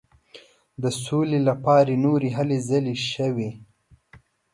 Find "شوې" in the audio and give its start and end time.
3.11-3.49